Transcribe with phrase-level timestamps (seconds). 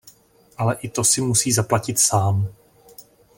[0.57, 2.47] Ale i to si musí zaplatit sám.